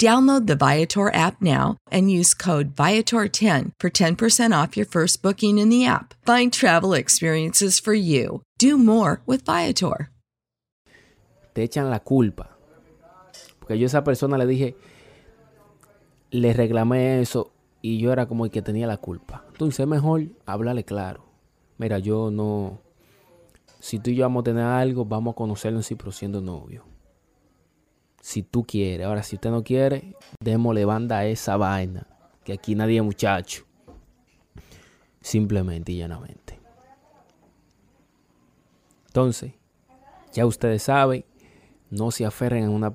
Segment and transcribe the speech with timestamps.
[0.00, 5.58] Download the Viator app now and use code Viator10 for 10% off your first booking
[5.58, 6.14] in the app.
[6.26, 8.42] Find travel experiences for you.
[8.58, 10.10] Do more with Viator.
[11.52, 12.56] Te echan la culpa.
[13.60, 14.76] Porque yo a esa persona le dije,
[16.32, 19.44] le reclamé eso y yo era como el que tenía la culpa.
[19.52, 21.24] Entonces es mejor hablarle claro.
[21.78, 22.80] Mira, yo no...
[23.78, 26.84] Si tú y yo vamos a tener algo, vamos a conocernos y pero siendo novios
[28.24, 29.06] si tú quieres.
[29.06, 32.06] Ahora, si usted no quiere, démosle banda a esa vaina.
[32.42, 33.66] Que aquí nadie es muchacho.
[35.20, 36.58] Simplemente y llanamente.
[39.08, 39.52] Entonces,
[40.32, 41.26] ya ustedes saben
[41.90, 42.94] no se aferren a una...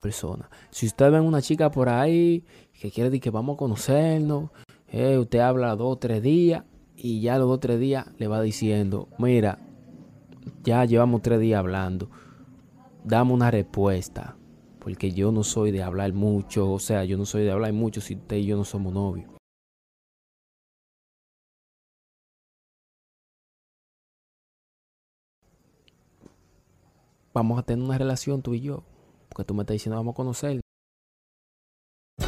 [0.00, 0.48] persona.
[0.70, 2.44] Si usted ve una chica por ahí
[2.80, 4.50] que quiere decir que vamos a conocernos,
[4.88, 6.64] eh, usted habla dos o tres días
[6.96, 9.58] y ya los dos o tres días le va diciendo, mira,
[10.64, 12.10] ya llevamos tres días hablando,
[13.04, 14.36] dame una respuesta,
[14.80, 18.00] porque yo no soy de hablar mucho, o sea, yo no soy de hablar mucho
[18.00, 19.30] si usted y yo no somos novios.
[27.32, 28.82] Vamos a tener una relación tú y yo.
[29.44, 30.60] Tú me estás diciendo vamos a conocer.